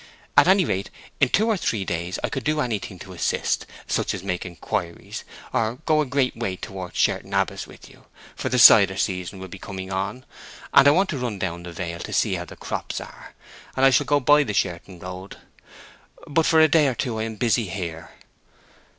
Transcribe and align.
At 0.35 0.47
any 0.47 0.65
rate, 0.65 0.89
in 1.19 1.29
two 1.29 1.45
or 1.45 1.55
three 1.57 1.85
days 1.85 2.17
I 2.23 2.29
could 2.29 2.43
do 2.43 2.59
anything 2.59 2.97
to 2.97 3.13
assist—such 3.13 4.15
as 4.15 4.23
make 4.23 4.47
inquiries, 4.47 5.23
or 5.53 5.75
go 5.85 6.01
a 6.01 6.07
great 6.07 6.35
way 6.35 6.55
towards 6.55 6.97
Sherton 6.97 7.35
Abbas 7.35 7.67
with 7.67 7.87
you; 7.87 8.05
for 8.35 8.49
the 8.49 8.57
cider 8.57 8.97
season 8.97 9.37
will 9.37 9.43
soon 9.45 9.51
be 9.51 9.59
coming 9.59 9.91
on, 9.93 10.25
and 10.73 10.87
I 10.87 10.89
want 10.89 11.11
to 11.11 11.19
run 11.19 11.37
down 11.37 11.63
to 11.65 11.69
the 11.69 11.75
Vale 11.75 11.99
to 11.99 12.13
see 12.13 12.33
how 12.33 12.45
the 12.45 12.55
crops 12.55 12.99
are, 12.99 13.35
and 13.77 13.85
I 13.85 13.91
shall 13.91 14.07
go 14.07 14.19
by 14.19 14.41
the 14.41 14.55
Sherton 14.55 14.97
road. 14.97 15.37
But 16.25 16.47
for 16.47 16.59
a 16.59 16.67
day 16.67 16.87
or 16.87 16.95
two 16.95 17.19
I 17.19 17.23
am 17.25 17.35
busy 17.35 17.69
here." 17.69 18.09